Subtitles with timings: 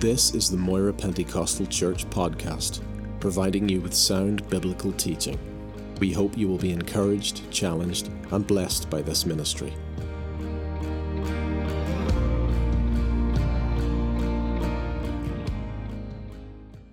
[0.00, 2.82] This is the Moira Pentecostal Church podcast,
[3.18, 5.38] providing you with sound biblical teaching.
[6.00, 9.72] We hope you will be encouraged, challenged, and blessed by this ministry.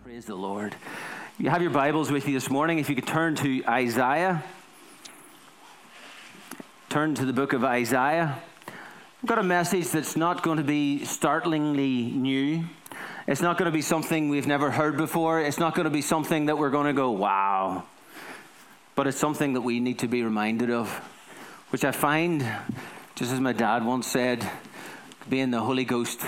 [0.06, 0.74] Praise the Lord.
[1.38, 2.80] You have your Bibles with you this morning.
[2.80, 4.42] If you could turn to Isaiah,
[6.88, 8.42] turn to the book of Isaiah.
[9.22, 12.63] I've got a message that's not going to be startlingly new.
[13.26, 15.40] It's not going to be something we've never heard before.
[15.40, 17.84] It's not going to be something that we're going to go, wow.
[18.96, 20.90] But it's something that we need to be reminded of,
[21.70, 22.46] which I find,
[23.16, 24.46] just as my dad once said,
[25.30, 26.20] being the Holy Ghost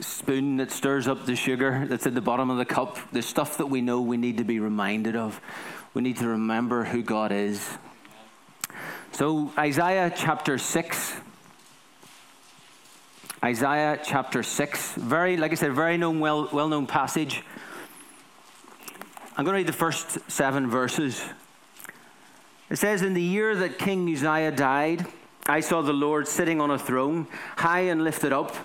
[0.00, 3.56] spoon that stirs up the sugar that's at the bottom of the cup, the stuff
[3.56, 5.40] that we know we need to be reminded of.
[5.94, 7.78] We need to remember who God is.
[9.12, 11.14] So, Isaiah chapter 6.
[13.44, 14.94] Isaiah chapter 6.
[14.94, 17.42] Very, like I said, very known, well, well known passage.
[19.36, 21.22] I'm going to read the first seven verses.
[22.70, 25.04] It says, In the year that King Uzziah died,
[25.46, 27.26] I saw the Lord sitting on a throne,
[27.58, 28.56] high and lifted up,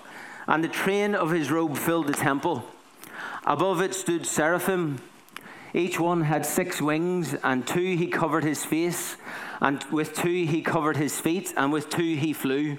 [0.46, 2.64] and the train of his robe filled the temple.
[3.44, 5.02] Above it stood seraphim.
[5.74, 9.18] Each one had six wings, and two he covered his face,
[9.60, 12.78] and with two he covered his feet, and with two he flew.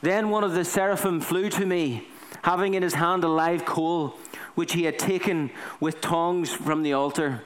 [0.00, 2.08] Then one of the seraphim flew to me,
[2.42, 4.16] having in his hand a live coal,
[4.54, 7.44] which he had taken with tongs from the altar.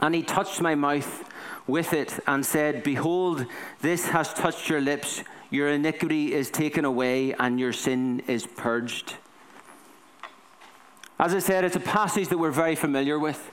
[0.00, 1.28] And he touched my mouth
[1.66, 3.46] with it and said, Behold,
[3.80, 5.22] this has touched your lips.
[5.50, 9.16] Your iniquity is taken away, and your sin is purged.
[11.18, 13.50] As I said, it's a passage that we're very familiar with.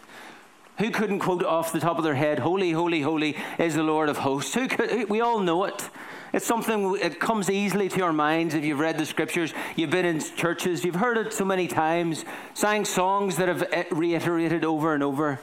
[0.77, 4.09] Who couldn't quote off the top of their head, Holy, holy, holy is the Lord
[4.09, 4.53] of hosts?
[4.53, 5.89] Could, we all know it.
[6.35, 10.03] It's something, it comes easily to your minds if you've read the scriptures, you've been
[10.03, 14.93] in churches, you've heard it so many times, sang songs that have eh, reiterated over
[14.93, 15.39] and over.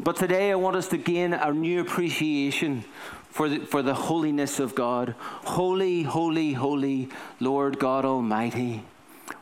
[0.00, 2.86] But today I want us to gain a new appreciation
[3.28, 5.14] for the, for the holiness of God.
[5.20, 8.84] Holy, holy, holy, Lord God Almighty.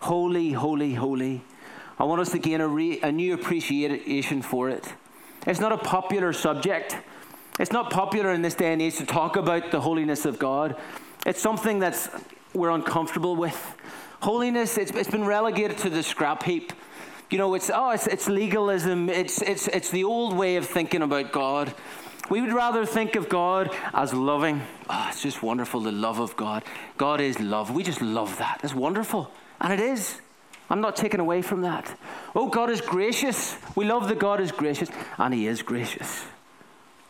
[0.00, 1.42] Holy, holy, holy.
[1.96, 4.94] I want us to gain a, re, a new appreciation for it.
[5.46, 6.96] It's not a popular subject.
[7.60, 10.76] It's not popular in this day and age to talk about the holiness of God.
[11.26, 12.08] It's something that's
[12.54, 13.76] we're uncomfortable with.
[14.22, 16.72] Holiness, it's, it's been relegated to the scrap heap.
[17.28, 19.10] You know, it's oh, it's, it's legalism.
[19.10, 21.74] It's it's it's the old way of thinking about God.
[22.30, 24.62] We would rather think of God as loving.
[24.88, 26.64] Oh, it's just wonderful, the love of God.
[26.96, 27.70] God is love.
[27.70, 28.60] We just love that.
[28.64, 29.30] It's wonderful.
[29.60, 30.18] And it is.
[30.70, 31.94] I'm not taken away from that.
[32.34, 33.58] Oh, God is gracious.
[33.76, 34.88] We love that God is gracious.
[35.18, 36.24] And He is gracious.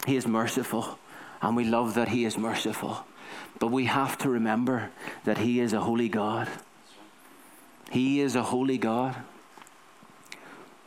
[0.06, 0.98] He is merciful,
[1.42, 3.04] and we love that He is merciful.
[3.58, 4.90] But we have to remember
[5.24, 6.48] that He is a holy God.
[7.90, 9.16] He is a holy God.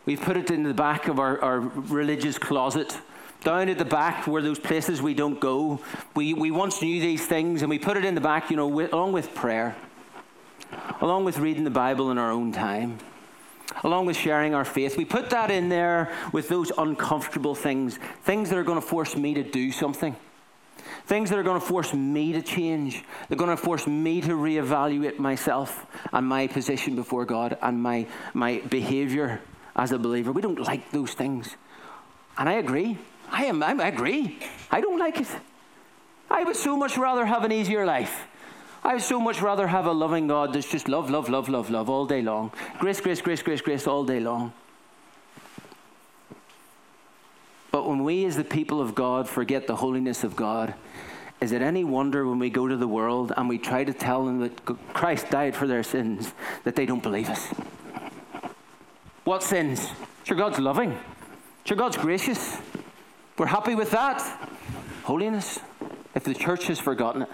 [0.05, 2.97] We've put it in the back of our, our religious closet.
[3.43, 5.81] Down at the back, where those places we don't go,
[6.15, 8.67] we, we once knew these things, and we put it in the back, you know,
[8.67, 9.75] with, along with prayer,
[11.01, 12.99] along with reading the Bible in our own time
[13.83, 14.97] along with sharing our faith.
[14.97, 19.15] We put that in there with those uncomfortable things, things that are going to force
[19.15, 20.15] me to do something,
[21.05, 23.03] things that are going to force me to change.
[23.27, 28.07] They're going to force me to reevaluate myself and my position before God and my,
[28.33, 29.41] my behavior
[29.75, 30.31] as a believer.
[30.31, 31.55] We don't like those things.
[32.37, 32.97] And I agree.
[33.29, 34.39] I, am, I agree.
[34.71, 35.27] I don't like it.
[36.29, 38.27] I would so much rather have an easier life.
[38.85, 41.89] I so much rather have a loving God that's just love, love, love, love, love
[41.89, 42.51] all day long.
[42.79, 44.51] Grace, grace, grace, grace, grace all day long.
[47.71, 50.73] But when we, as the people of God, forget the holiness of God,
[51.39, 54.25] is it any wonder when we go to the world and we try to tell
[54.25, 56.33] them that Christ died for their sins
[56.65, 57.47] that they don't believe us?
[59.23, 59.89] What sins?
[60.25, 60.97] Sure, God's loving.
[61.63, 62.57] Sure, God's gracious.
[63.37, 64.21] We're happy with that.
[65.03, 65.59] Holiness.
[66.15, 67.29] If the church has forgotten it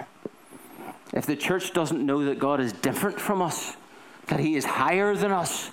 [1.13, 3.75] if the church doesn't know that God is different from us,
[4.27, 5.71] that He is higher than us,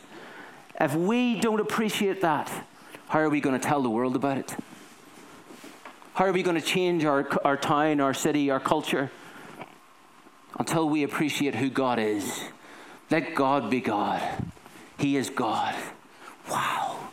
[0.80, 2.50] if we don't appreciate that,
[3.08, 4.54] how are we going to tell the world about it?
[6.14, 9.10] How are we going to change our, our town, our city, our culture?
[10.58, 12.44] Until we appreciate who God is.
[13.10, 14.22] Let God be God.
[14.98, 15.74] He is God.
[16.50, 17.10] Wow.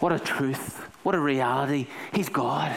[0.00, 0.80] What a truth.
[1.02, 1.86] What a reality.
[2.12, 2.74] He's God.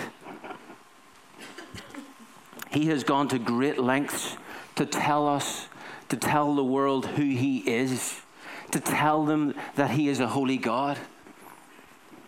[2.77, 4.37] He has gone to great lengths
[4.75, 5.67] to tell us,
[6.09, 8.21] to tell the world who He is,
[8.69, 10.95] to tell them that He is a holy God.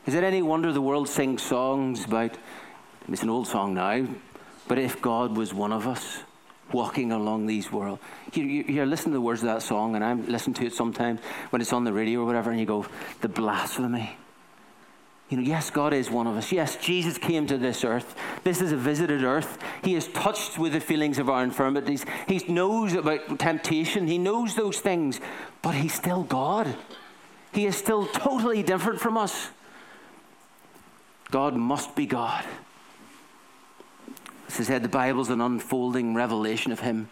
[0.07, 2.35] Is it any wonder the world sings songs about,
[3.07, 4.07] it's an old song now,
[4.67, 6.23] but if God was one of us
[6.71, 8.01] walking along these worlds,
[8.33, 10.73] you, you, you listen to the words of that song, and I listen to it
[10.73, 11.19] sometimes
[11.51, 12.87] when it's on the radio or whatever, and you go,
[13.21, 14.17] the blasphemy.
[15.29, 16.51] You know, yes, God is one of us.
[16.51, 18.15] Yes, Jesus came to this earth.
[18.43, 19.59] This is a visited earth.
[19.83, 22.03] He is touched with the feelings of our infirmities.
[22.27, 24.07] He knows about temptation.
[24.07, 25.21] He knows those things,
[25.61, 26.75] but He's still God.
[27.53, 29.49] He is still totally different from us.
[31.29, 32.43] God must be God.
[34.47, 37.07] As I said, the Bible's an unfolding revelation of Him.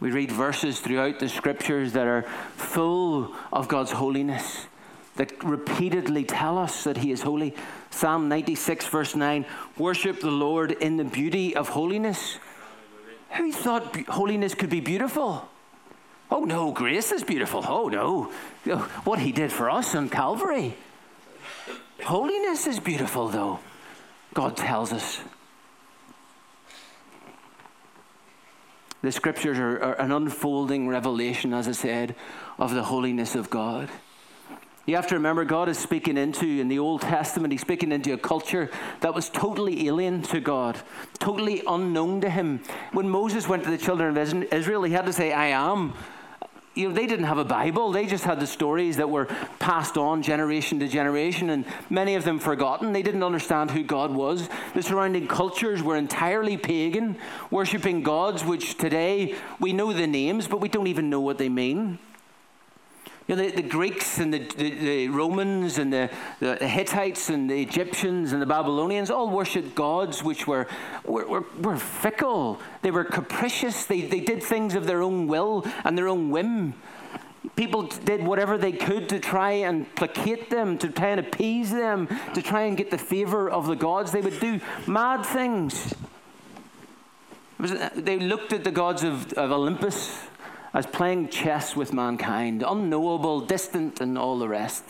[0.00, 2.22] We read verses throughout the scriptures that are
[2.56, 4.66] full of God's holiness
[5.16, 7.54] that repeatedly tell us that He is holy.
[7.90, 9.46] Psalm 96, verse 9
[9.78, 12.38] Worship the Lord in the beauty of holiness.
[13.32, 15.48] Who thought holiness could be beautiful?
[16.30, 17.64] Oh no, grace is beautiful.
[17.66, 18.32] Oh no,
[19.04, 20.76] what He did for us on Calvary.
[22.02, 23.60] Holiness is beautiful, though,
[24.34, 25.20] God tells us.
[29.02, 32.14] The scriptures are, are an unfolding revelation, as I said,
[32.58, 33.90] of the holiness of God.
[34.86, 38.12] You have to remember, God is speaking into, in the Old Testament, He's speaking into
[38.12, 38.70] a culture
[39.00, 40.78] that was totally alien to God,
[41.18, 42.60] totally unknown to Him.
[42.92, 45.94] When Moses went to the children of Israel, he had to say, I am.
[46.74, 47.92] You know, they didn't have a Bible.
[47.92, 49.26] They just had the stories that were
[49.58, 52.92] passed on generation to generation, and many of them forgotten.
[52.92, 54.48] They didn't understand who God was.
[54.74, 57.16] The surrounding cultures were entirely pagan,
[57.50, 61.48] worshipping gods which today we know the names, but we don't even know what they
[61.48, 62.00] mean.
[63.26, 66.10] You know, the, the Greeks and the, the, the Romans and the,
[66.40, 70.66] the, Hittites and the Egyptians and the Babylonians all worshipped gods which were,
[71.04, 72.60] were, were, were fickle.
[72.82, 73.86] They were capricious.
[73.86, 76.74] They, they did things of their own will and their own whim.
[77.56, 82.08] People did whatever they could to try and placate them, to try and appease them,
[82.34, 84.12] to try and get the favor of the gods.
[84.12, 85.94] They would do mad things.
[87.58, 90.20] Uh, they looked at the gods of, of Olympus
[90.74, 94.84] as playing chess with mankind, unknowable, distant, and all the rest.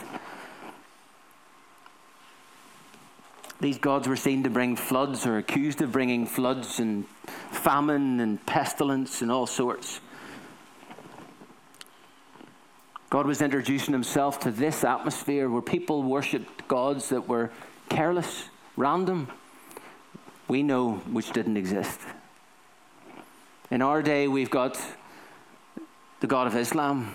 [3.61, 7.07] These gods were seen to bring floods or accused of bringing floods and
[7.51, 10.01] famine and pestilence and all sorts.
[13.11, 17.53] God was introducing himself to this atmosphere where people worshipped gods that were
[17.89, 19.29] careless, random.
[20.49, 22.01] We know which didn't exist.
[23.71, 24.81] In our day, we've got
[26.25, 27.15] the God of Islam.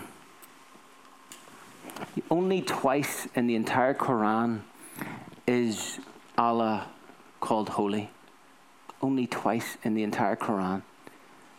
[2.30, 4.60] Only twice in the entire Quran
[5.48, 5.98] is
[6.38, 6.86] Allah
[7.40, 8.08] called holy.
[9.02, 10.82] Only twice in the entire Quran.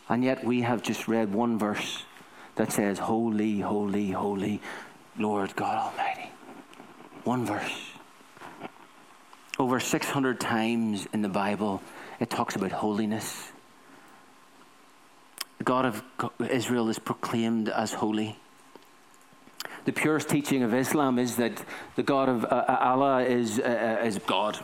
[0.08, 2.04] And yet we have just read one verse
[2.54, 4.62] that says, Holy, holy, holy,
[5.18, 6.30] Lord God Almighty.
[7.24, 7.92] One verse.
[9.58, 11.82] Over 600 times in the Bible,
[12.18, 13.51] it talks about holiness.
[15.62, 16.02] The God of
[16.50, 18.36] Israel is proclaimed as holy.
[19.84, 21.64] The purest teaching of Islam is that
[21.94, 24.58] the God of uh, uh Allah is, uh, uh, is God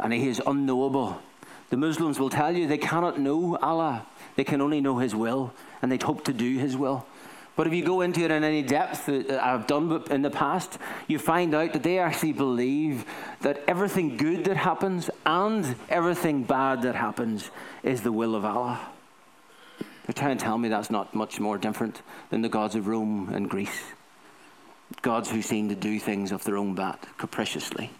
[0.00, 1.22] and He is unknowable.
[1.70, 5.52] The Muslims will tell you they cannot know Allah, they can only know His will,
[5.80, 7.06] and they'd hope to do His will.
[7.54, 10.80] But if you go into it in any depth that I've done in the past,
[11.06, 13.04] you find out that they actually believe
[13.42, 17.52] that everything good that happens and everything bad that happens
[17.84, 18.93] is the will of Allah.
[20.06, 23.30] They're trying to tell me that's not much more different than the gods of Rome
[23.32, 23.92] and Greece.
[25.00, 27.90] Gods who seem to do things of their own bat capriciously.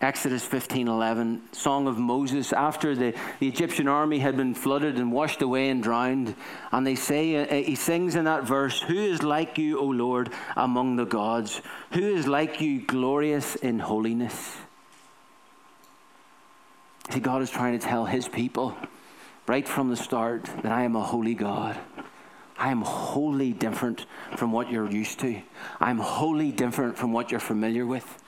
[0.00, 5.42] Exodus 15:11, song of Moses after the, the Egyptian army had been flooded and washed
[5.42, 6.34] away and drowned,
[6.72, 10.30] and they say uh, he sings in that verse, "Who is like you, O Lord,
[10.56, 11.60] among the gods?
[11.92, 14.56] Who is like you, glorious in holiness?"
[17.10, 18.76] See, God is trying to tell his people
[19.48, 21.76] right from the start that I am a holy God.
[22.56, 25.42] I am wholly different from what you're used to.
[25.80, 28.22] I'm wholly different from what you're familiar with.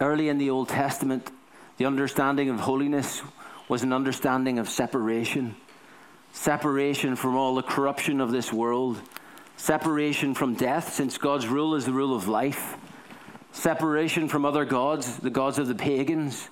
[0.00, 1.30] Early in the Old Testament,
[1.78, 3.22] the understanding of holiness
[3.68, 5.56] was an understanding of separation
[6.34, 9.00] separation from all the corruption of this world
[9.56, 12.76] separation from death, since God's rule is the rule of life,
[13.52, 16.48] separation from other gods, the gods of the pagans,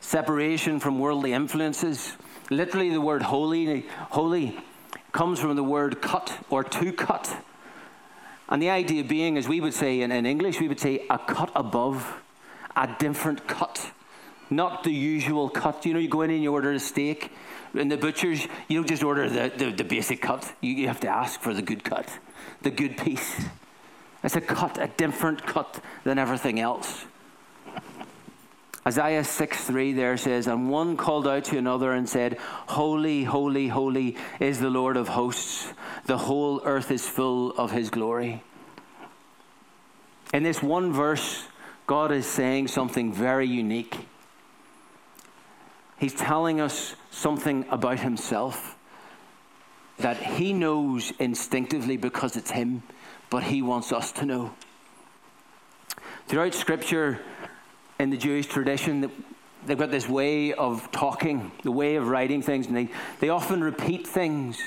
[0.00, 2.16] separation from worldly influences.
[2.50, 4.58] Literally, the word holy, holy
[5.12, 7.36] comes from the word cut or to cut.
[8.48, 11.18] And the idea being, as we would say in, in English, we would say a
[11.18, 12.20] cut above,
[12.74, 13.92] a different cut,
[14.50, 15.86] not the usual cut.
[15.86, 17.30] You know, you go in and you order a steak.
[17.74, 21.00] and the butcher's, you don't just order the, the, the basic cut, you, you have
[21.00, 22.18] to ask for the good cut,
[22.62, 23.44] the good piece.
[24.22, 27.06] It's a cut, a different cut than everything else.
[28.86, 33.68] Isaiah 6 3 there says, And one called out to another and said, Holy, holy,
[33.68, 35.72] holy is the Lord of hosts.
[36.06, 38.42] The whole earth is full of his glory.
[40.32, 41.46] In this one verse,
[41.86, 43.96] God is saying something very unique.
[45.98, 48.76] He's telling us something about himself
[50.02, 52.82] that he knows instinctively because it's him,
[53.28, 54.52] but he wants us to know.
[56.26, 57.20] Throughout Scripture,
[57.98, 59.10] in the Jewish tradition,
[59.66, 62.88] they've got this way of talking, the way of writing things, and they,
[63.20, 64.60] they often repeat things,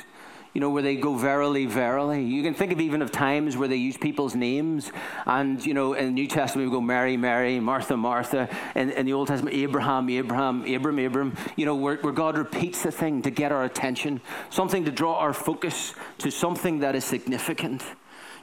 [0.54, 2.24] you know, where they go verily, verily.
[2.24, 4.92] You can think of even of times where they use people's names,
[5.26, 8.48] and, you know, in the New Testament, we go Mary, Mary, Martha, Martha.
[8.76, 12.84] In, in the Old Testament, Abraham, Abraham, Abram, Abram, you know, where, where God repeats
[12.84, 17.04] the thing to get our attention, something to draw our focus to something that is
[17.04, 17.84] significant.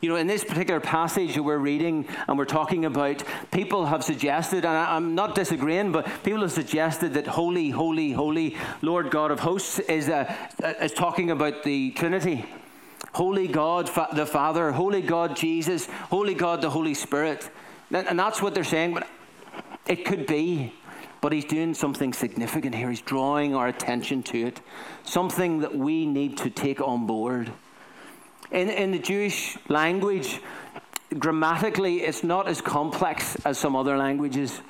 [0.01, 4.03] You know, in this particular passage that we're reading and we're talking about, people have
[4.03, 9.31] suggested, and I'm not disagreeing, but people have suggested that holy, holy, holy Lord God
[9.31, 10.35] of hosts is, uh,
[10.81, 12.47] is talking about the Trinity.
[13.13, 17.51] Holy God, the Father, Holy God, Jesus, Holy God, the Holy Spirit.
[17.91, 19.07] And that's what they're saying, but
[19.87, 20.73] it could be.
[21.21, 22.89] But he's doing something significant here.
[22.89, 24.61] He's drawing our attention to it,
[25.05, 27.51] something that we need to take on board.
[28.51, 30.41] In, in the Jewish language,
[31.17, 34.61] grammatically, it's not as complex as some other languages.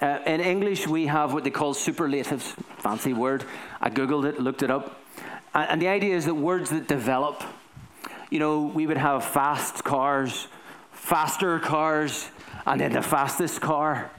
[0.00, 3.44] Uh, in English, we have what they call superlatives, fancy word.
[3.80, 5.00] I googled it, looked it up.
[5.54, 7.44] And, and the idea is that words that develop,
[8.28, 10.48] you know, we would have fast cars,
[10.90, 12.28] faster cars,
[12.66, 14.10] and then the fastest car.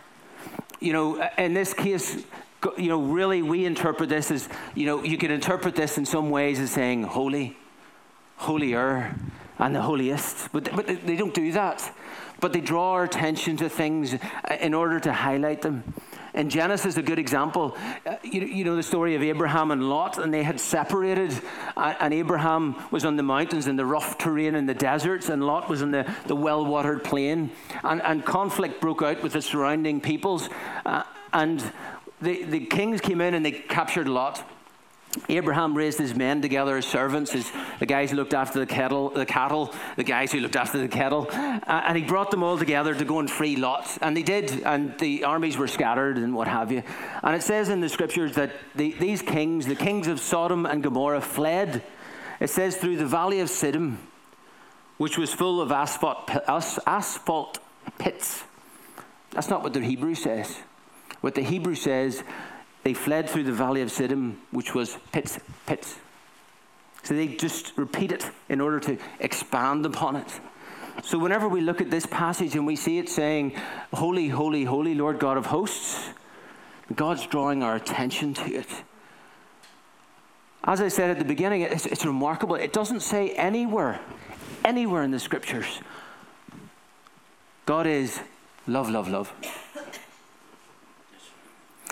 [0.79, 2.23] You know, in this case,
[2.77, 6.29] you know, really we interpret this as, you know, you can interpret this in some
[6.29, 7.57] ways as saying holy
[8.37, 9.15] holier
[9.59, 10.51] and the holiest.
[10.51, 11.93] But, but they don't do that.
[12.39, 14.17] But they draw our attention to things uh,
[14.59, 15.83] in order to highlight them.
[16.35, 17.77] And Genesis is a good example.
[18.05, 21.31] Uh, you, you, know the story of Abraham and Lot, and they had separated.
[21.77, 25.69] And Abraham was on the mountains in the rough terrain in the deserts, and Lot
[25.69, 27.51] was in the, the well watered plain.
[27.83, 30.49] And, and conflict broke out with the surrounding peoples.
[30.85, 31.63] Uh, and
[32.19, 34.43] the, the kings came in and they captured Lot.
[35.29, 39.09] Abraham raised his men together as servants, his, the guys who looked after the kettle,
[39.09, 42.57] the cattle, the guys who looked after the kettle, uh, and he brought them all
[42.57, 43.97] together to go and free Lot.
[44.01, 46.83] And they did, and the armies were scattered and what have you.
[47.21, 50.81] And it says in the scriptures that the, these kings, the kings of Sodom and
[50.81, 51.83] Gomorrah, fled.
[52.39, 53.97] It says through the valley of Siddim,
[54.97, 56.29] which was full of asphalt,
[56.87, 57.59] asphalt
[57.99, 58.43] pits.
[59.31, 60.57] That's not what the Hebrew says.
[61.21, 62.23] What the Hebrew says
[62.83, 65.95] they fled through the valley of Siddim, which was pits, pits.
[67.03, 70.39] So they just repeat it in order to expand upon it.
[71.01, 73.53] So whenever we look at this passage and we see it saying,
[73.93, 76.09] Holy, holy, holy Lord God of hosts,
[76.95, 78.69] God's drawing our attention to it.
[80.63, 82.55] As I said at the beginning, it's, it's remarkable.
[82.55, 83.99] It doesn't say anywhere,
[84.63, 85.81] anywhere in the scriptures,
[87.65, 88.19] God is
[88.67, 89.33] love, love, love.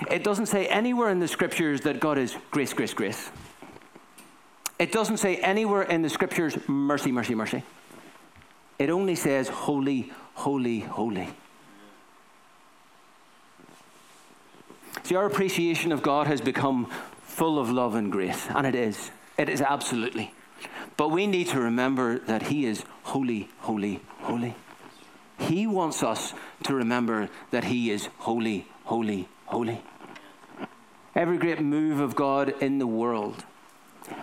[0.10, 3.29] It doesn't say anywhere in the scriptures that God is grace, grace, grace.
[4.79, 7.63] It doesn't say anywhere in the scriptures mercy, mercy, mercy.
[8.79, 11.29] It only says holy, holy, holy.
[15.03, 16.88] See, our appreciation of God has become
[17.22, 19.12] full of love and grace, and it is.
[19.38, 20.34] It is absolutely.
[20.98, 24.55] But we need to remember that He is holy, holy, holy.
[25.38, 29.81] He wants us to remember that He is holy, holy, holy.
[31.13, 33.44] Every great move of God in the world,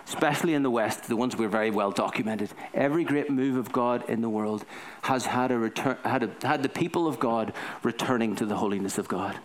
[0.07, 4.09] especially in the West, the ones we're very well documented, every great move of God
[4.09, 4.65] in the world
[5.03, 7.53] has had, a return, had, a, had the people of God
[7.83, 9.37] returning to the holiness of God,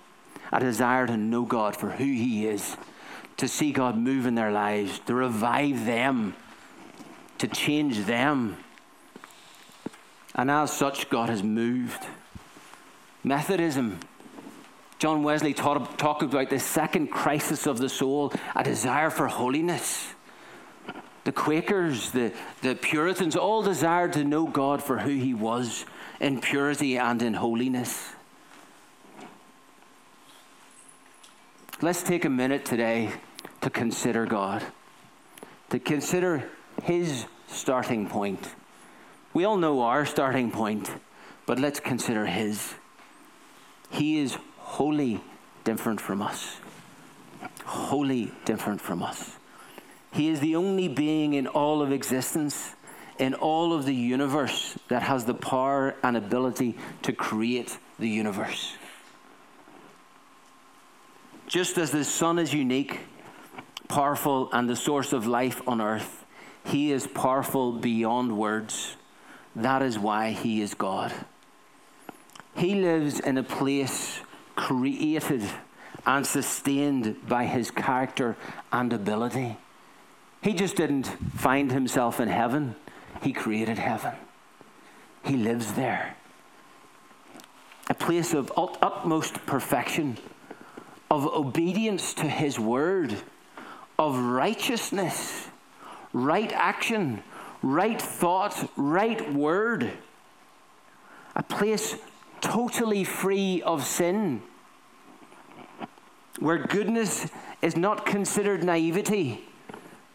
[0.53, 2.79] a desire to know God for who He is,
[3.37, 6.35] to see God move in their lives, to revive them,
[7.39, 8.57] to change them.
[10.35, 12.07] And as such, God has moved.
[13.23, 14.01] Methodism
[15.05, 20.15] John Wesley taught, talked about the second crisis of the soul, a desire for holiness.
[21.25, 22.33] The Quakers, the,
[22.63, 25.85] the Puritans, all desired to know God for who He was
[26.21, 28.13] in purity and in holiness.
[31.83, 33.13] let's take a minute today
[33.61, 34.65] to consider God,
[35.69, 36.49] to consider
[36.83, 38.55] His starting point.
[39.35, 40.91] We all know our starting point,
[41.45, 42.73] but let's consider His.
[43.91, 44.39] He is
[44.75, 45.21] wholly
[45.63, 46.57] different from us.
[47.65, 49.37] Wholly different from us.
[50.13, 52.75] He is the only being in all of existence,
[53.21, 58.73] in all of the universe, that has the power and ability to create the universe.
[61.47, 62.99] Just as the sun is unique,
[63.87, 66.25] powerful, and the source of life on earth,
[66.65, 68.97] he is powerful beyond words.
[69.55, 71.13] That is why he is God.
[72.57, 74.21] He lives in a place
[74.57, 75.43] created
[76.07, 78.37] and sustained by his character
[78.73, 79.57] and ability.
[80.43, 81.07] He just didn't
[81.37, 82.77] find himself in heaven,
[83.23, 84.13] he created heaven.
[85.23, 86.17] He lives there.
[87.89, 90.19] A place of utmost perfection,
[91.11, 93.15] of obedience to his word,
[93.99, 95.49] of righteousness,
[96.13, 97.23] right action,
[97.63, 99.91] right thought, right word.
[101.37, 101.97] A place
[102.45, 104.43] totally free of sin,
[106.39, 107.27] where goodness
[107.63, 109.45] is not considered naivety,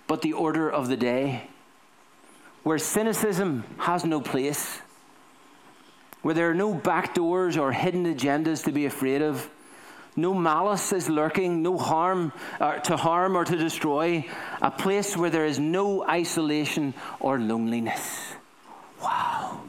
[0.08, 1.50] but the order of the day,
[2.64, 4.80] where cynicism has no place,
[6.22, 9.50] where there are no back doors or hidden agendas to be afraid of.
[10.16, 14.26] No malice is lurking, no harm uh, to harm or to destroy,
[14.62, 18.34] a place where there is no isolation or loneliness.
[19.02, 19.62] Wow.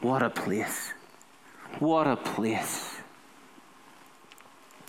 [0.00, 0.93] What a place.
[1.78, 2.96] What a place.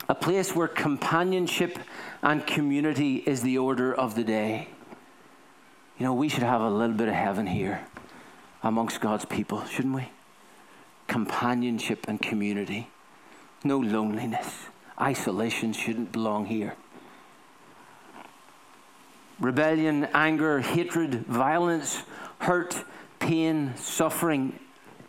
[0.07, 1.79] A place where companionship
[2.21, 4.67] and community is the order of the day.
[5.97, 7.81] You know, we should have a little bit of heaven here
[8.61, 10.09] amongst God's people, shouldn't we?
[11.07, 12.89] Companionship and community.
[13.63, 14.65] No loneliness.
[14.99, 16.75] Isolation shouldn't belong here.
[19.39, 22.03] Rebellion, anger, hatred, violence,
[22.39, 22.83] hurt,
[23.19, 24.59] pain, suffering,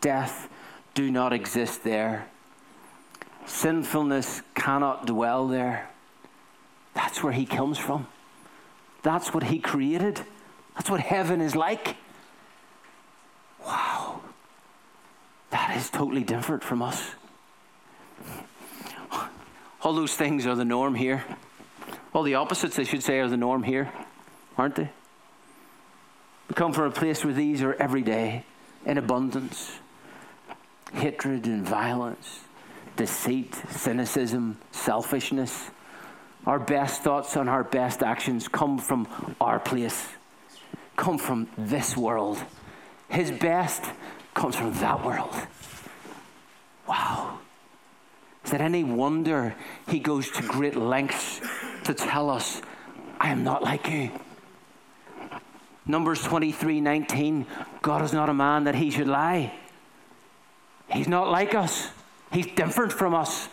[0.01, 0.49] death
[0.97, 2.27] do not exist there.
[3.45, 5.89] Sinfulness cannot dwell there.
[6.95, 8.07] That's where he comes from.
[9.03, 10.21] That's what he created.
[10.75, 11.97] That's what heaven is like.
[13.65, 14.23] Wow.
[15.51, 17.11] That is totally different from us.
[19.83, 21.25] All those things are the norm here.
[22.15, 23.93] All the opposites, I should say, are the norm here,
[24.57, 24.91] aren't they?
[26.49, 28.45] We come from a place where these are every day
[28.87, 29.79] in abundance
[30.93, 32.41] hatred and violence,
[32.97, 35.71] deceit, cynicism, selfishness.
[36.47, 39.09] Our best thoughts and our best actions come from
[39.41, 40.09] our place,
[40.97, 42.39] come from this world.
[43.09, 43.83] His best
[44.35, 45.35] comes from that world.
[46.87, 47.39] Wow.
[48.45, 49.57] Is it any wonder
[49.89, 51.41] he goes to great lengths
[51.85, 52.63] to tell us,
[53.19, 54.11] I am not like you?
[55.85, 57.47] Numbers 23 19,
[57.83, 59.53] God is not a man that he should lie.
[60.91, 61.91] He's not like us,
[62.33, 63.49] He's different from us.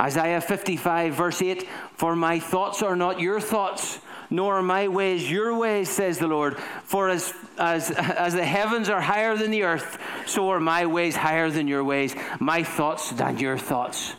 [0.00, 3.98] Isaiah 55, verse 8 For my thoughts are not your thoughts,
[4.28, 6.58] nor are my ways your ways, says the Lord.
[6.84, 11.16] For as, as, as the heavens are higher than the earth, so are my ways
[11.16, 14.14] higher than your ways, my thoughts than your thoughts.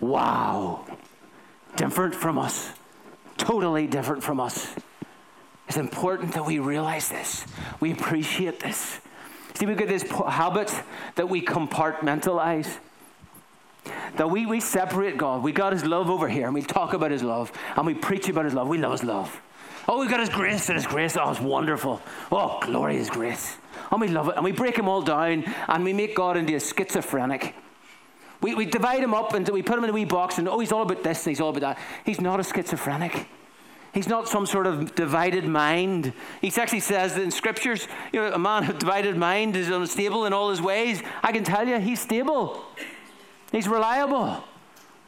[0.00, 0.86] Wow.
[1.76, 2.72] Different from us.
[3.36, 4.74] Totally different from us.
[5.68, 7.46] It's important that we realize this.
[7.78, 9.00] We appreciate this.
[9.54, 10.72] See, we get this habit
[11.16, 12.78] that we compartmentalize.
[14.16, 15.42] That we, we separate God.
[15.42, 18.28] We got His love over here, and we talk about His love, and we preach
[18.28, 18.68] about His love.
[18.68, 19.40] We love His love.
[19.88, 21.16] Oh, we've got His grace and His grace.
[21.16, 22.00] Oh, it's wonderful.
[22.30, 23.56] Oh, glory His grace.
[23.90, 24.36] And we love it.
[24.36, 27.54] And we break Him all down, and we make God into a schizophrenic.
[28.42, 30.58] We, we divide Him up, and we put Him in a wee box, and oh,
[30.60, 31.78] He's all about this, and He's all about that.
[32.04, 33.26] He's not a schizophrenic.
[33.92, 36.12] He's not some sort of divided mind.
[36.40, 40.32] He actually says in scriptures, you know, a man with divided mind is unstable in
[40.32, 41.02] all his ways.
[41.22, 42.64] I can tell you, he's stable.
[43.50, 44.44] He's reliable.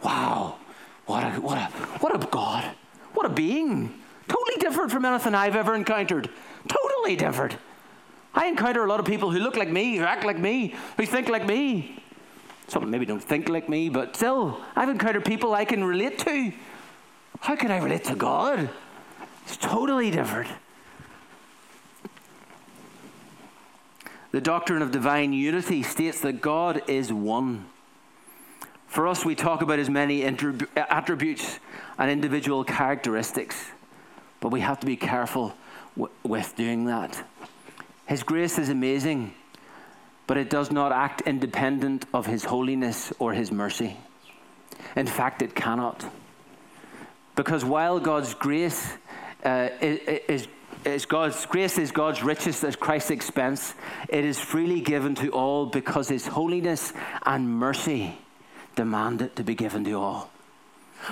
[0.03, 0.57] Wow.
[1.07, 1.64] What a, what a,
[2.01, 2.75] what a God.
[3.14, 3.95] What a being.
[4.27, 6.29] Totally different from anything I've ever encountered.
[6.66, 7.57] Totally different.
[8.35, 11.07] I encounter a lot of people who look like me, who act like me, who
[11.07, 12.03] think like me.
[12.68, 16.53] Some maybe don't think like me, but still, I've encountered people I can relate to.
[17.43, 18.71] How can I relate to God?
[19.45, 20.49] It's totally different.
[24.31, 27.67] The doctrine of divine unity states that God is one.
[28.87, 31.59] For us, we talk about his many attributes
[31.99, 33.73] and individual characteristics,
[34.39, 35.53] but we have to be careful
[36.23, 37.27] with doing that.
[38.07, 39.35] His grace is amazing,
[40.29, 43.97] but it does not act independent of his holiness or his mercy.
[44.95, 46.05] In fact, it cannot.
[47.35, 48.92] Because while God's grace
[49.45, 50.49] uh, is,
[50.85, 53.75] is God's grace is God's richest at Christ's expense,
[54.09, 56.92] it is freely given to all because His holiness
[57.25, 58.18] and mercy
[58.75, 60.31] demand it to be given to all.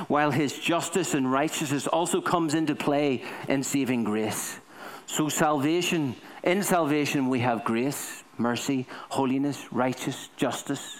[0.09, 4.59] While His justice and righteousness also comes into play in saving grace.
[5.07, 10.99] So salvation, in salvation we have grace, mercy, holiness, righteous, justice.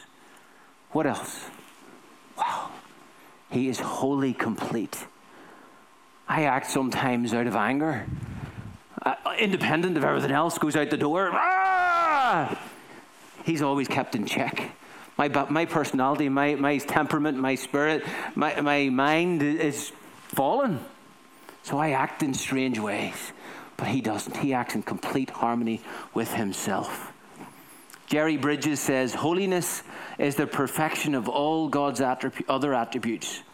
[0.91, 1.45] What else?
[3.51, 5.07] He is wholly complete.
[6.29, 8.07] I act sometimes out of anger,
[9.03, 11.31] uh, independent of everything else, goes out the door.
[11.33, 12.57] Ah!
[13.45, 14.71] He's always kept in check.
[15.17, 19.93] My, my personality, my, my temperament, my spirit, my, my mind is
[20.29, 20.81] fallen.
[21.63, 23.33] So I act in strange ways.
[23.77, 24.37] But he doesn't.
[24.37, 25.81] He acts in complete harmony
[26.15, 27.10] with himself.
[28.11, 29.85] Jerry Bridges says, Holiness
[30.19, 33.45] is the perfection of all God's other attributes.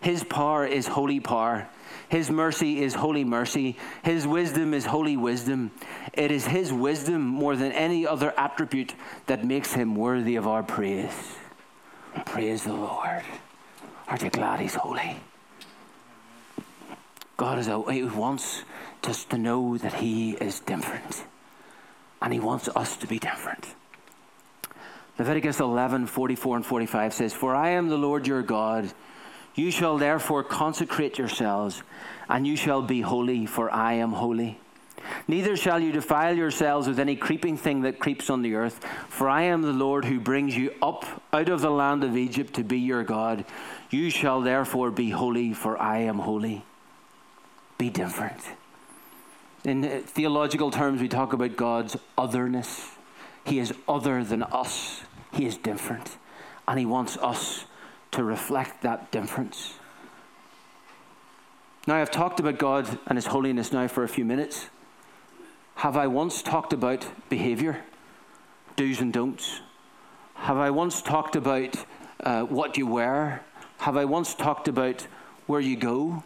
[0.00, 1.68] His power is holy power.
[2.08, 3.76] His mercy is holy mercy.
[4.04, 5.72] His wisdom is holy wisdom.
[6.12, 8.94] It is His wisdom more than any other attribute
[9.26, 11.34] that makes Him worthy of our praise.
[12.24, 13.22] Praise the Lord.
[14.06, 15.16] Aren't you glad He's holy?
[17.36, 18.62] God is He wants
[19.02, 21.24] us to know that He is different.
[22.22, 23.74] And He wants us to be different.
[25.18, 28.92] Leviticus 11 44 and 45 says, For I am the Lord your God
[29.54, 31.82] you shall therefore consecrate yourselves,
[32.28, 34.58] and you shall be holy, for I am holy.
[35.28, 39.28] Neither shall you defile yourselves with any creeping thing that creeps on the earth, for
[39.28, 42.64] I am the Lord who brings you up out of the land of Egypt to
[42.64, 43.44] be your God.
[43.90, 46.64] You shall therefore be holy, for I am holy.
[47.78, 48.40] Be different.
[49.62, 52.93] In theological terms, we talk about God's otherness.
[53.44, 55.02] He is other than us,
[55.32, 56.16] He is different,
[56.66, 57.64] and He wants us
[58.12, 59.74] to reflect that difference.
[61.86, 64.68] Now, I've talked about God and His holiness now for a few minutes.
[65.76, 67.82] Have I once talked about behavior,
[68.76, 69.60] do's and don'ts?
[70.34, 71.76] Have I once talked about
[72.22, 73.44] uh, what you wear?
[73.78, 75.06] Have I once talked about
[75.46, 76.22] where you go?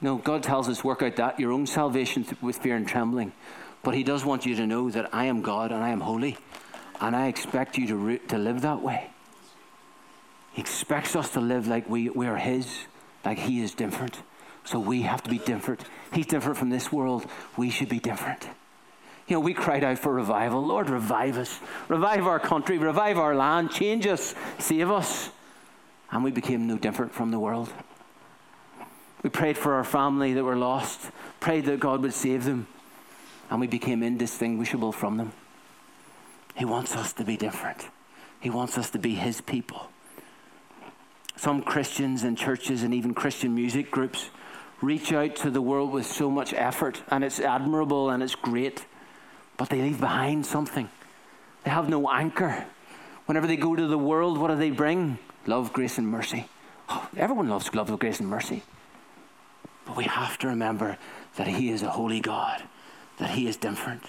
[0.00, 3.32] No, God tells us work out that your own salvation with fear and trembling.
[3.86, 6.36] But He does want you to know that I am God and I am holy,
[7.00, 9.10] and I expect you to, re- to live that way.
[10.50, 12.66] He expects us to live like we, we are His,
[13.24, 14.20] like He is different.
[14.64, 15.84] So we have to be different.
[16.12, 17.26] He's different from this world.
[17.56, 18.48] We should be different.
[19.28, 20.66] You know, we cried out for revival.
[20.66, 21.60] Lord, revive us.
[21.86, 22.78] Revive our country.
[22.78, 23.70] Revive our land.
[23.70, 24.34] Change us.
[24.58, 25.30] Save us.
[26.10, 27.72] And we became no different from the world.
[29.22, 32.66] We prayed for our family that were lost, prayed that God would save them,
[33.50, 35.32] and we became indistinguishable from them.
[36.54, 37.88] He wants us to be different.
[38.40, 39.90] He wants us to be His people.
[41.36, 44.30] Some Christians and churches and even Christian music groups
[44.80, 48.86] reach out to the world with so much effort, and it's admirable and it's great,
[49.56, 50.88] but they leave behind something.
[51.64, 52.64] They have no anchor.
[53.26, 55.18] Whenever they go to the world, what do they bring?
[55.46, 56.48] Love, grace, and mercy.
[56.88, 58.62] Oh, everyone loves love, grace, and mercy.
[59.84, 60.98] But we have to remember
[61.36, 62.62] that He is a holy God,
[63.18, 64.02] that He is different.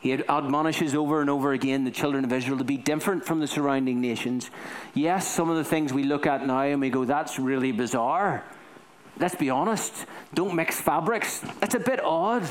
[0.00, 3.46] He admonishes over and over again the children of Israel to be different from the
[3.46, 4.50] surrounding nations.
[4.94, 8.42] Yes, some of the things we look at now and we go, that's really bizarre.
[9.18, 10.06] Let's be honest.
[10.32, 11.44] Don't mix fabrics.
[11.60, 12.48] It's a bit odd.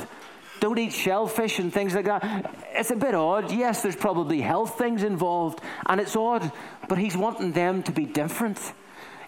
[0.60, 2.54] Don't eat shellfish and things like that.
[2.74, 3.52] It's a bit odd.
[3.52, 6.52] Yes, there's probably health things involved, and it's odd,
[6.88, 8.74] but he's wanting them to be different.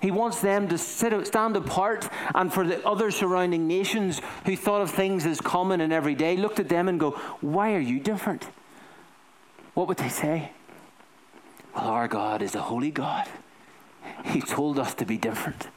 [0.01, 4.81] He wants them to sit, stand apart, and for the other surrounding nations who thought
[4.81, 8.47] of things as common and everyday, looked at them and go, Why are you different?
[9.75, 10.51] What would they say?
[11.75, 13.27] Well, our God is a holy God.
[14.25, 15.67] He told us to be different.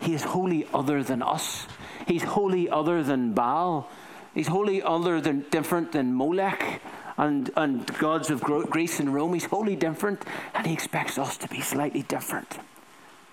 [0.00, 1.66] He is holy other than us.
[2.06, 3.90] He's holy other than Baal.
[4.34, 6.80] He's holy other than different than Molech
[7.18, 9.34] and, and gods of Greece and Rome.
[9.34, 12.58] He's wholly different, and he expects us to be slightly different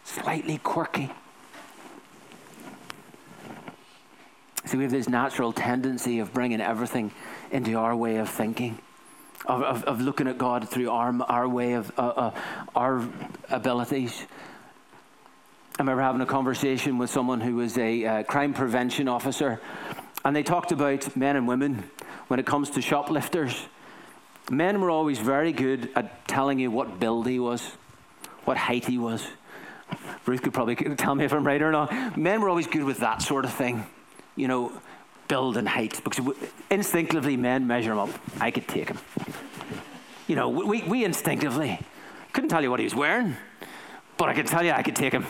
[0.04, 1.12] slightly quirky.
[4.66, 7.12] So we have this natural tendency of bringing everything
[7.52, 8.78] into our way of thinking,
[9.46, 12.32] of, of, of looking at God through our, our way of uh, uh,
[12.76, 13.08] our
[13.50, 14.26] abilities.
[15.78, 19.60] I remember having a conversation with someone who was a uh, crime prevention officer,
[20.24, 21.90] and they talked about men and women
[22.28, 23.68] when it comes to shoplifters.
[24.50, 27.66] Men were always very good at telling you what build he was,
[28.46, 29.28] what height he was.
[30.26, 32.18] Ruth could probably tell me if I'm right or not.
[32.18, 33.86] Men were always good with that sort of thing,
[34.36, 34.72] you know,
[35.28, 36.26] build and height, because
[36.70, 38.10] instinctively men measure them up.
[38.40, 39.00] I could take him.
[40.28, 41.80] You know, we, we instinctively.
[42.34, 43.36] Couldn't tell you what he was wearing,
[44.18, 45.26] but I could tell you I could take him,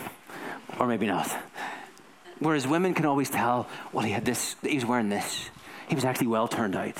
[0.78, 1.28] or maybe not.
[2.38, 5.50] Whereas women can always tell, well, he had this, he was wearing this.
[5.88, 6.96] He was actually well turned out.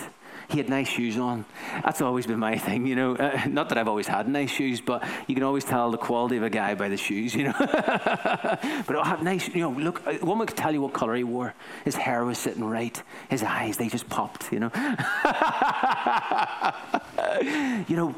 [0.53, 1.47] He had nice shoes on.
[1.83, 3.17] That's always been my thing, you know.
[3.17, 6.37] Uh, not that I've always had nice shoes, but you can always tell the quality
[6.37, 7.55] of a guy by the shoes, you know.
[7.59, 11.25] but i have nice, you know, look, one woman could tell you what color he
[11.25, 11.55] wore.
[11.87, 13.03] His hair was sitting right.
[13.31, 14.71] His eyes, they just popped, you know.
[17.89, 18.15] you know,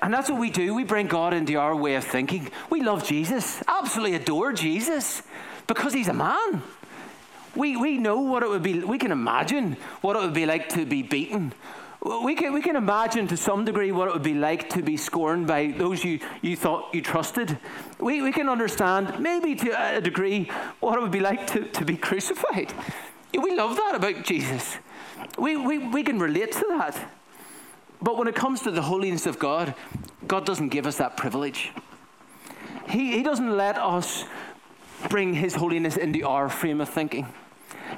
[0.00, 0.74] and that's what we do.
[0.74, 2.48] We bring God into our way of thinking.
[2.70, 5.22] We love Jesus, absolutely adore Jesus
[5.66, 6.62] because he's a man.
[7.56, 10.68] We, we know what it would be, we can imagine what it would be like
[10.70, 11.54] to be beaten.
[12.02, 14.96] We can, we can imagine to some degree what it would be like to be
[14.96, 17.58] scorned by those you, you thought you trusted.
[17.98, 20.44] We, we can understand, maybe to a degree,
[20.80, 22.72] what it would be like to, to be crucified.
[23.32, 24.76] We love that about Jesus.
[25.38, 27.10] We, we, we can relate to that.
[28.00, 29.74] But when it comes to the holiness of God,
[30.28, 31.72] God doesn't give us that privilege.
[32.88, 34.24] He, he doesn't let us
[35.08, 37.26] bring His holiness into our frame of thinking.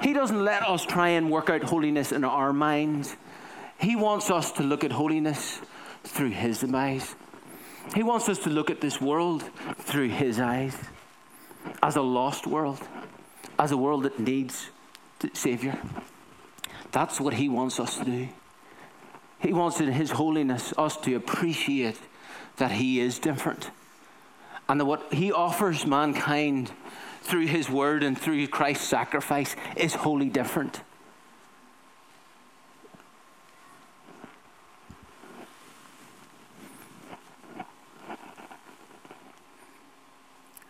[0.01, 3.15] He doesn't let us try and work out holiness in our minds.
[3.79, 5.59] He wants us to look at holiness
[6.03, 7.15] through His eyes.
[7.95, 9.43] He wants us to look at this world
[9.77, 10.77] through His eyes
[11.81, 12.79] as a lost world,
[13.57, 14.69] as a world that needs
[15.33, 15.77] Savior.
[16.91, 18.29] That's what He wants us to do.
[19.39, 21.99] He wants in His holiness us to appreciate
[22.57, 23.71] that He is different
[24.67, 26.71] and that what He offers mankind
[27.29, 30.81] through His Word and through Christ's sacrifice is wholly different.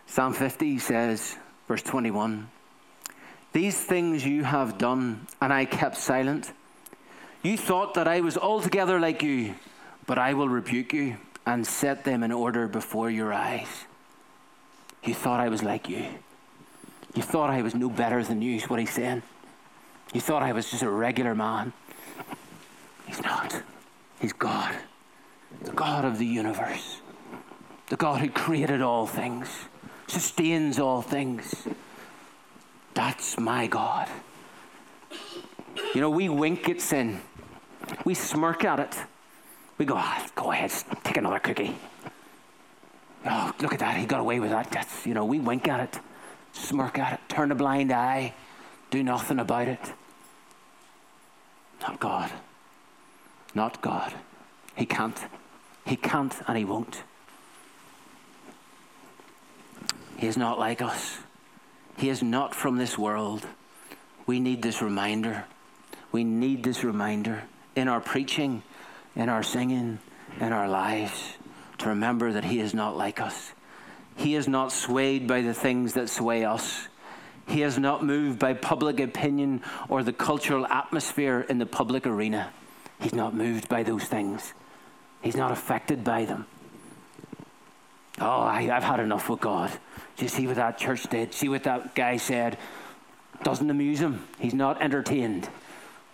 [0.06, 2.50] Psalm 50 says, verse 21
[3.52, 6.52] These things you have done, and I kept silent.
[7.42, 9.54] You thought that I was altogether like you,
[10.06, 13.86] but I will rebuke you and set them in order before your eyes.
[15.02, 16.04] You thought I was like you.
[17.14, 19.22] You thought I was no better than you, is what he's saying.
[20.12, 21.72] You thought I was just a regular man.
[23.06, 23.62] He's not.
[24.20, 24.76] He's God,
[25.62, 27.00] the God of the universe,
[27.88, 29.48] the God who created all things,
[30.06, 31.66] sustains all things.
[32.94, 34.08] That's my God.
[35.94, 37.20] You know, we wink at sin,
[38.04, 38.96] we smirk at it.
[39.78, 40.70] We go, ah, go ahead,
[41.02, 41.74] take another cookie.
[43.24, 44.70] Oh, look at that, he got away with that.
[44.70, 46.00] That's, you know, we wink at it
[46.52, 48.34] smirk at it, turn a blind eye,
[48.90, 49.92] do nothing about it.
[51.80, 52.30] Not God.
[53.54, 54.14] Not God.
[54.74, 55.18] He can't.
[55.84, 57.02] He can't and he won't.
[60.16, 61.18] He is not like us.
[61.96, 63.46] He is not from this world.
[64.26, 65.44] We need this reminder.
[66.12, 68.62] We need this reminder in our preaching,
[69.16, 69.98] in our singing,
[70.38, 71.34] in our lives
[71.78, 73.52] to remember that He is not like us.
[74.20, 76.88] He is not swayed by the things that sway us.
[77.48, 82.52] He is not moved by public opinion or the cultural atmosphere in the public arena.
[83.00, 84.52] He's not moved by those things.
[85.22, 86.44] He's not affected by them.
[88.20, 89.70] Oh, I, have had enough with God.
[90.18, 91.32] Do you see what that church did?
[91.32, 92.58] See what that guy said?
[93.42, 94.28] Doesn't amuse him.
[94.38, 95.48] He's not entertained.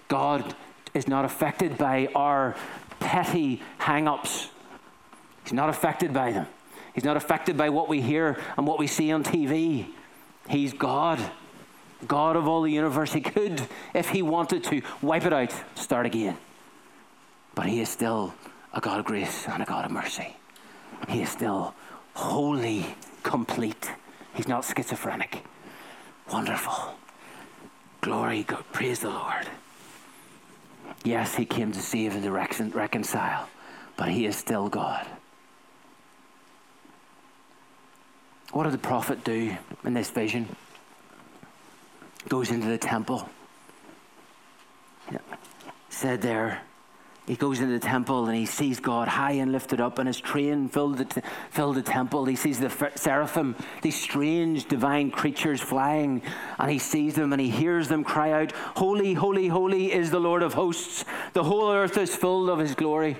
[0.06, 0.54] God
[0.94, 2.54] is not affected by our
[3.00, 4.48] petty hang ups,
[5.42, 6.46] He's not affected by them.
[6.96, 9.86] He's not affected by what we hear and what we see on TV.
[10.48, 11.20] He's God,
[12.08, 13.12] God of all the universe.
[13.12, 13.60] He could,
[13.92, 16.38] if He wanted to, wipe it out, start again.
[17.54, 18.32] But He is still
[18.72, 20.36] a God of grace and a God of mercy.
[21.06, 21.74] He is still
[22.14, 22.86] wholly
[23.22, 23.90] complete.
[24.32, 25.44] He's not schizophrenic.
[26.32, 26.94] Wonderful.
[28.00, 29.46] Glory, God, praise the Lord.
[31.04, 33.50] Yes, He came to save and to reconcile,
[33.98, 35.06] but He is still God.
[38.52, 40.48] What did the prophet do in this vision?
[42.28, 43.28] Goes into the temple.
[45.88, 46.60] Said there,
[47.26, 50.20] he goes into the temple and he sees God high and lifted up, and his
[50.20, 52.24] train filled the, t- filled the temple.
[52.24, 56.22] He sees the seraphim, these strange divine creatures flying,
[56.58, 60.20] and he sees them and he hears them cry out, Holy, holy, holy is the
[60.20, 61.04] Lord of hosts.
[61.32, 63.16] The whole earth is full of his glory.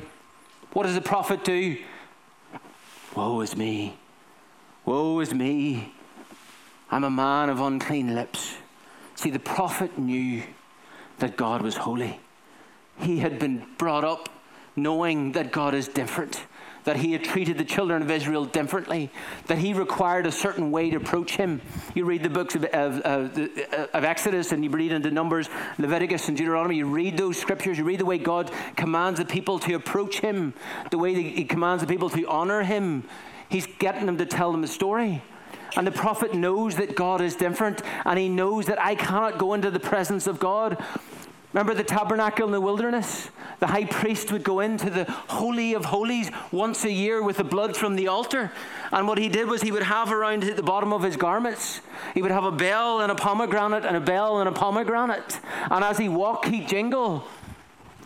[0.73, 1.79] What does the prophet do?
[3.17, 3.97] Woe is me.
[4.87, 5.93] Woe is me.
[6.93, 8.55] I'm a man of unclean lips.
[9.17, 10.45] See, the prophet knew
[11.19, 12.21] that God was holy.
[13.01, 14.29] He had been brought up
[14.77, 16.45] knowing that God is different,
[16.85, 19.11] that he had treated the children of Israel differently,
[19.47, 21.61] that he required a certain way to approach him.
[21.97, 23.39] You read the books of, of, of,
[23.93, 26.77] of, Exodus and you read into Numbers, Leviticus, and Deuteronomy.
[26.77, 30.55] You read those scriptures, you read the way God commands the people to approach him,
[30.93, 33.03] the way he commands the people to honor him.
[33.49, 35.23] He's getting them to tell them a story.
[35.77, 39.53] And the prophet knows that God is different, and he knows that I cannot go
[39.55, 40.83] into the presence of God
[41.57, 43.31] Remember the tabernacle in the wilderness?
[43.61, 47.45] The high priest would go into the Holy of Holies once a year with the
[47.45, 48.53] blood from the altar.
[48.93, 51.81] And what he did was he would have around the bottom of his garments,
[52.13, 55.41] he would have a bell and a pomegranate and a bell and a pomegranate.
[55.71, 57.27] And as he walked, he'd jingle.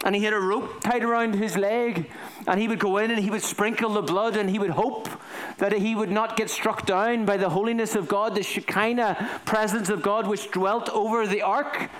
[0.04, 2.10] And he had a rope tied around his leg.
[2.46, 5.08] And he would go in and he would sprinkle the blood and he would hope
[5.58, 9.90] that he would not get struck down by the holiness of God, the Shekinah presence
[9.90, 11.90] of God which dwelt over the ark.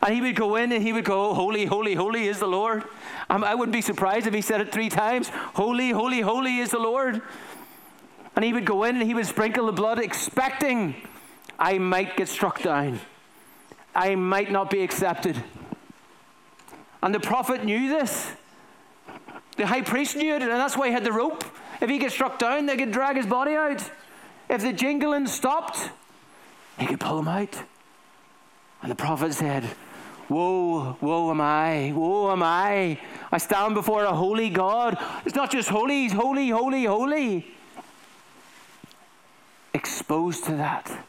[0.00, 2.84] And he would go in and he would go, Holy, holy, holy is the Lord.
[3.28, 6.70] Um, I wouldn't be surprised if he said it three times Holy, holy, holy is
[6.70, 7.20] the Lord.
[8.36, 10.94] And he would go in and he would sprinkle the blood, expecting
[11.58, 13.00] I might get struck down.
[13.96, 15.42] I might not be accepted.
[17.02, 18.30] And the prophet knew this.
[19.56, 21.44] The high priest knew it, and that's why he had the rope.
[21.80, 23.82] If he gets struck down, they could drag his body out.
[24.48, 25.90] If the jingling stopped,
[26.78, 27.62] he could pull him out.
[28.82, 29.68] And the prophet said,
[30.28, 33.00] Woe, woe am I, woe am I.
[33.32, 34.98] I stand before a holy God.
[35.24, 37.46] It's not just holy, he's holy, holy, holy.
[39.72, 41.04] Exposed to that.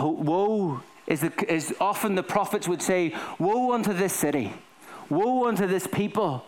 [0.00, 4.52] Woe is, the, is often the prophets would say, Woe unto this city,
[5.08, 6.44] woe unto this people,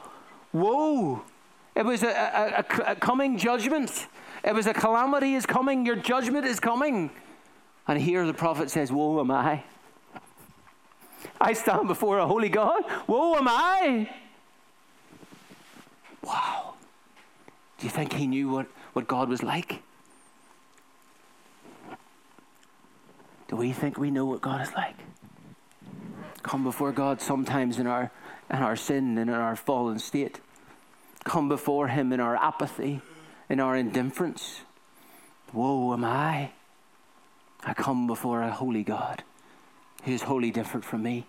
[0.52, 1.22] woe.
[1.74, 4.06] It was a, a, a, a coming judgment.
[4.44, 7.10] It was a calamity is coming, your judgment is coming.
[7.88, 9.64] And here the prophet says, Woe am I.
[11.40, 12.82] I stand before a holy God.
[13.06, 14.10] Woe am I!
[16.22, 16.74] Wow.
[17.78, 19.82] Do you think he knew what, what God was like?
[23.50, 24.94] Do we think we know what God is like?
[26.44, 28.12] Come before God sometimes in our,
[28.48, 30.38] in our sin and in our fallen state.
[31.24, 33.00] Come before Him in our apathy,
[33.48, 34.60] in our indifference.
[35.52, 36.52] Woe am I!
[37.64, 39.24] I come before a holy God
[40.04, 41.26] who is wholly different from me.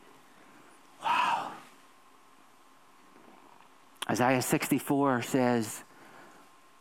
[1.04, 1.52] Wow.
[4.08, 5.84] Isaiah 64 says,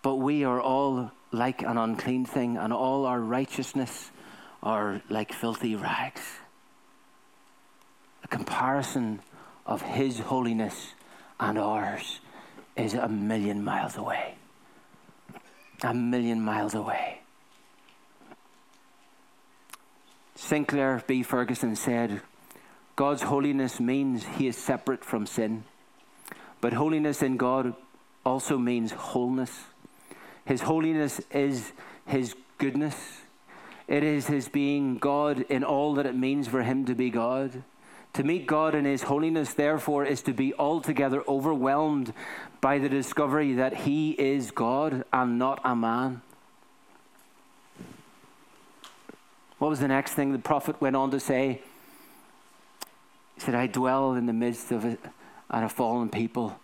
[0.03, 4.11] But we are all like an unclean thing, and all our righteousness
[4.63, 6.21] are like filthy rags.
[8.25, 9.21] A comparison
[9.67, 10.95] of His holiness
[11.39, 12.21] and ours
[12.77, 14.35] is a million miles away.
[15.83, 17.21] A million miles away.
[20.35, 21.23] Sinclair B.
[21.23, 22.23] Ferguson said,
[22.97, 25.65] God's holiness means he is separate from sin.
[26.61, 27.75] But holiness in God
[28.25, 29.53] also means wholeness.
[30.45, 31.73] His holiness is
[32.07, 32.95] his goodness.
[33.91, 37.65] It is his being God in all that it means for him to be God.
[38.13, 42.13] To meet God in his holiness, therefore, is to be altogether overwhelmed
[42.61, 46.23] by the discovery that he is God and not a man.
[49.59, 51.61] What was the next thing the prophet went on to say?
[53.35, 54.99] He said, I dwell in the midst of a,
[55.51, 56.61] a fallen people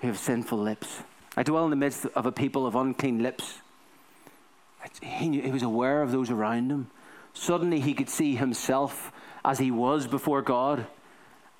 [0.00, 1.00] who have sinful lips.
[1.36, 3.58] I dwell in the midst of a people of unclean lips.
[5.02, 6.90] He, knew, he was aware of those around him.
[7.32, 9.12] Suddenly he could see himself
[9.44, 10.86] as he was before God,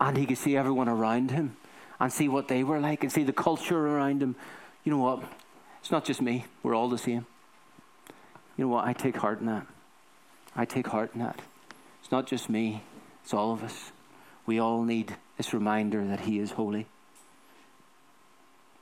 [0.00, 1.56] and he could see everyone around him
[2.00, 4.36] and see what they were like and see the culture around him.
[4.84, 5.22] You know what?
[5.80, 7.26] It's not just me, we're all the same.
[8.56, 8.86] You know what?
[8.86, 9.66] I take heart in that.
[10.56, 11.40] I take heart in that.
[12.02, 12.82] It's not just me,
[13.22, 13.92] it's all of us.
[14.46, 16.86] We all need this reminder that He is holy.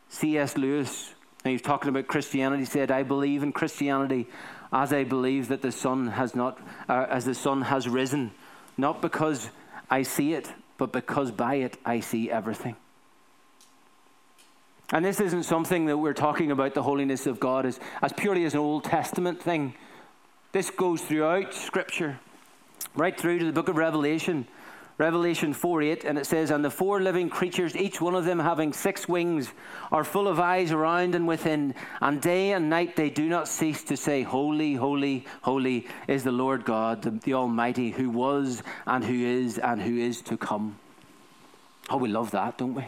[0.08, 0.56] C.S.
[0.56, 1.12] Lewis,
[1.46, 4.26] when he was talking about Christianity, He said, I believe in Christianity
[4.72, 8.32] as I believe that the sun has not, uh, as the sun has risen,
[8.76, 9.48] not because
[9.88, 12.74] I see it, but because by it I see everything.
[14.90, 18.44] And this isn't something that we're talking about the holiness of God as, as purely
[18.44, 19.74] as an Old Testament thing.
[20.50, 22.18] This goes throughout Scripture,
[22.96, 24.48] right through to the book of Revelation.
[24.98, 28.38] Revelation 4 8, and it says, And the four living creatures, each one of them
[28.38, 29.52] having six wings,
[29.92, 33.84] are full of eyes around and within, and day and night they do not cease
[33.84, 39.04] to say, Holy, holy, holy is the Lord God, the, the Almighty, who was and
[39.04, 40.78] who is and who is to come.
[41.90, 42.84] Oh, we love that, don't we?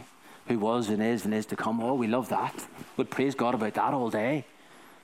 [0.46, 1.82] Who was and is and is to come.
[1.82, 2.66] Oh, we love that.
[2.96, 4.46] We'd praise God about that all day.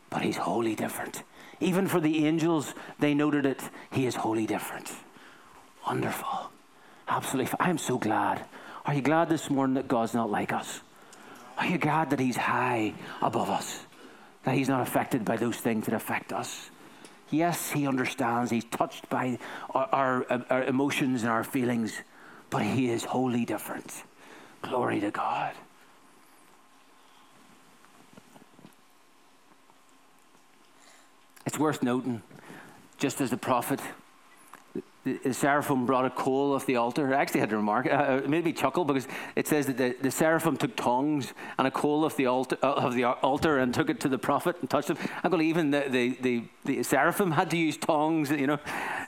[0.09, 1.23] But He's wholly different.
[1.61, 3.63] Even for the angels, they noted it.
[3.91, 4.91] He is wholly different.
[5.87, 6.54] Wonderful.
[7.09, 7.53] Absolutely.
[7.61, 8.45] I am so glad.
[8.87, 10.81] Are you glad this morning that God's not like us?
[11.59, 13.85] Are you glad that He's high above us?
[14.45, 16.71] that he's not affected by those things that affect us.
[17.31, 19.39] Yes, he understands, he's touched by
[19.71, 21.99] our, our, uh, our emotions and our feelings,
[22.51, 24.05] but he is wholly different.
[24.63, 25.55] Glory to God.
[31.47, 32.23] It's worth noting,
[32.99, 33.81] just as the prophet
[35.05, 37.15] the, seraphim brought a coal off the altar.
[37.15, 39.95] I actually had to remark, uh, it made me chuckle because it says that the,
[40.01, 43.75] the seraphim took tongs and a coal off the, altar, uh, of the altar and
[43.75, 44.97] took it to the prophet and touched him.
[45.23, 48.59] I'm going to even the, the, the, the, seraphim had to use tongs, you know.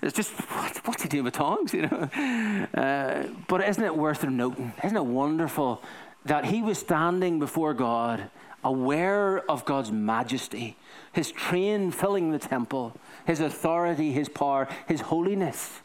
[0.02, 2.10] It's just, what, what's he doing with tongs, you know?
[2.76, 4.72] Uh, but isn't it worth noting?
[4.82, 5.82] Isn't it wonderful
[6.24, 8.28] that he was standing before God,
[8.64, 10.76] aware of God's majesty,
[11.12, 12.94] his train filling the temple,
[13.26, 15.80] his authority, his power, his holiness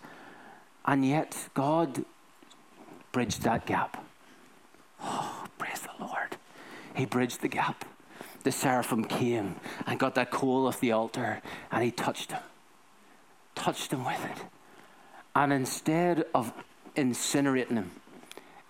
[0.85, 2.05] and yet, God
[3.11, 4.03] bridged that gap.
[5.03, 6.37] Oh, praise the Lord.
[6.95, 7.85] He bridged the gap.
[8.43, 9.55] The seraphim came
[9.85, 12.41] and got that coal off the altar and he touched him.
[13.53, 14.45] Touched him with it.
[15.35, 16.51] And instead of
[16.95, 17.91] incinerating him,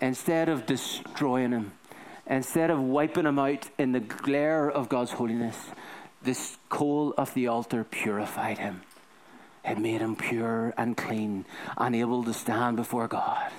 [0.01, 1.71] instead of destroying him,
[2.27, 5.57] instead of wiping him out in the glare of God's holiness,
[6.21, 8.81] this coal of the altar purified him
[9.63, 11.45] had made him pure and clean
[11.77, 13.51] and able to stand before God.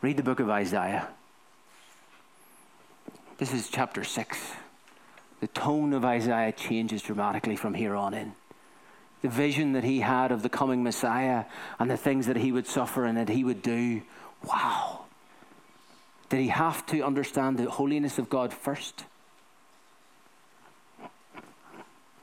[0.00, 1.08] Read the book of Isaiah.
[3.38, 4.52] This is chapter 6.
[5.40, 8.32] The tone of Isaiah changes dramatically from here on in.
[9.22, 11.44] The vision that he had of the coming Messiah
[11.78, 14.02] and the things that he would suffer and that he would do.
[14.44, 15.06] Wow.
[16.28, 19.04] Did he have to understand the holiness of God first?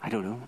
[0.01, 0.47] I don't know.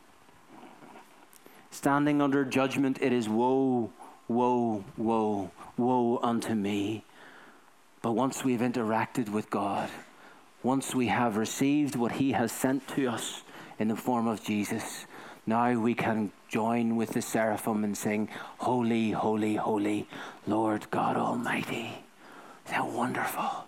[1.75, 3.91] Standing under judgment, it is woe,
[4.29, 7.03] woe, woe, woe unto me.
[8.01, 9.89] But once we've interacted with God,
[10.63, 13.43] once we have received what He has sent to us
[13.77, 15.05] in the form of Jesus,
[15.45, 20.07] now we can join with the seraphim and sing, Holy, holy, holy,
[20.47, 21.89] Lord God Almighty.
[22.69, 23.65] That wonderful?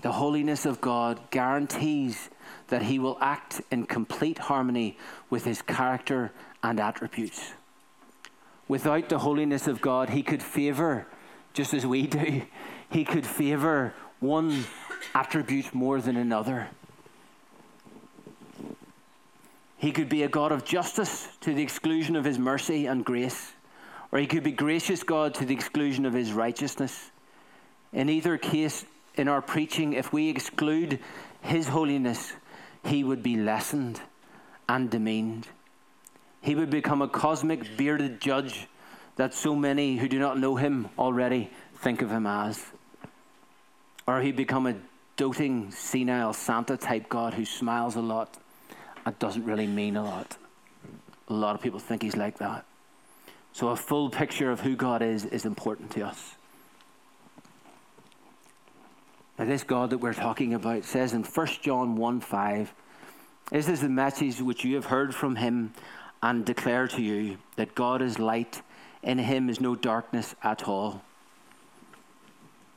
[0.00, 2.30] The holiness of God guarantees
[2.68, 4.96] that he will act in complete harmony
[5.30, 7.52] with his character and attributes.
[8.66, 11.06] Without the holiness of God, he could favor,
[11.52, 12.42] just as we do,
[12.90, 14.64] he could favor one
[15.14, 16.68] attribute more than another.
[19.76, 23.52] He could be a God of justice to the exclusion of his mercy and grace,
[24.10, 27.10] or he could be gracious God to the exclusion of his righteousness.
[27.92, 28.86] In either case,
[29.16, 31.00] in our preaching, if we exclude
[31.42, 32.32] his holiness,
[32.84, 34.00] he would be lessened
[34.68, 35.48] and demeaned.
[36.40, 38.66] He would become a cosmic bearded judge
[39.16, 42.64] that so many who do not know him already think of him as.
[44.06, 44.76] Or he'd become a
[45.16, 48.36] doting, senile Santa type God who smiles a lot
[49.06, 50.36] and doesn't really mean a lot.
[51.28, 52.66] A lot of people think he's like that.
[53.52, 56.34] So, a full picture of who God is is important to us.
[59.38, 62.74] Now, this God that we're talking about says in 1 John 1 5,
[63.50, 65.72] This is the message which you have heard from him
[66.22, 68.62] and declare to you that God is light,
[69.02, 71.02] in him is no darkness at all.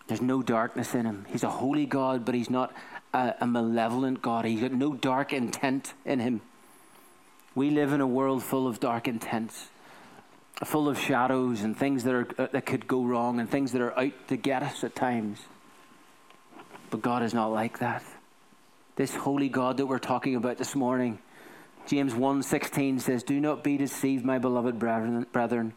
[0.08, 1.26] There's no darkness in him.
[1.30, 2.74] He's a holy God, but he's not
[3.14, 4.46] a, a malevolent God.
[4.46, 6.42] He's got no dark intent in him.
[7.54, 9.68] We live in a world full of dark intents,
[10.64, 13.98] full of shadows and things that, are, that could go wrong and things that are
[14.00, 15.40] out to get us at times.
[16.90, 18.04] But God is not like that.
[18.96, 21.20] This holy God that we're talking about this morning,
[21.86, 25.74] James 1:16 says, "Do not be deceived, my beloved brethren.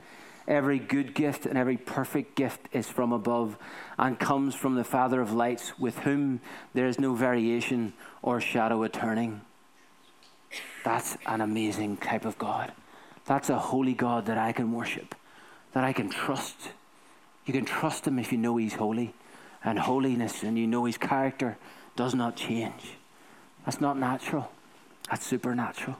[0.49, 3.57] Every good gift and every perfect gift is from above
[3.99, 6.41] and comes from the Father of lights, with whom
[6.75, 7.93] there is no variation
[8.23, 9.43] or shadow of turning."
[10.85, 12.73] That's an amazing type of God.
[13.27, 15.15] That's a holy God that I can worship,
[15.73, 16.73] that I can trust.
[17.45, 19.15] You can trust him if you know he's holy
[19.65, 21.57] and holiness and you know his character
[21.97, 22.95] does not change.
[23.65, 24.51] That's not natural,
[25.09, 25.97] that's supernatural.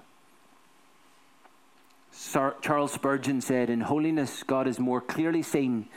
[2.13, 5.89] Sir, Charles Spurgeon said, In holiness, God is more clearly seen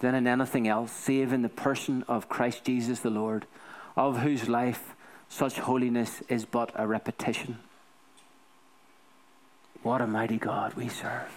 [0.00, 3.46] than in anything else, save in the person of Christ Jesus the Lord,
[3.96, 4.94] of whose life
[5.28, 7.58] such holiness is but a repetition.
[9.82, 11.32] What a mighty God we serve.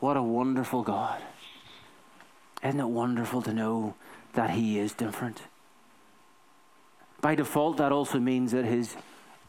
[0.00, 1.20] What a wonderful God.
[2.62, 3.94] Isn't it wonderful to know
[4.34, 5.42] that he is different.
[7.20, 8.96] By default, that also means that his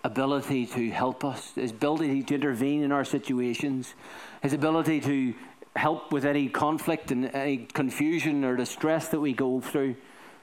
[0.03, 3.93] ability to help us, his ability to intervene in our situations,
[4.41, 5.33] his ability to
[5.75, 9.95] help with any conflict and any confusion or distress that we go through,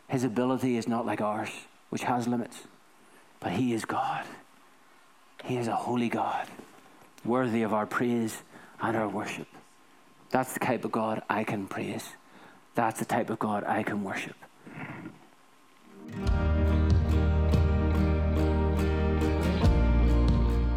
[0.09, 1.51] his ability is not like ours,
[1.91, 2.63] which has limits.
[3.41, 4.25] But He is God.
[5.45, 6.49] He is a holy God,
[7.25, 8.43] worthy of our praise
[8.81, 9.47] and our worship.
[10.31, 12.09] That's the type of God I can praise.
[12.79, 14.37] That's the type of God I can worship.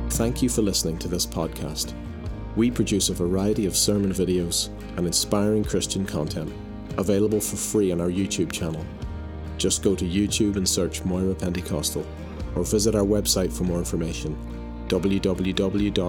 [0.09, 1.93] Thank you for listening to this podcast.
[2.55, 6.51] We produce a variety of sermon videos and inspiring Christian content
[6.97, 8.83] available for free on our YouTube channel.
[9.59, 12.03] Just go to YouTube and search Moira Pentecostal
[12.55, 14.35] or visit our website for more information
[14.87, 16.01] www.mpc.org.uk.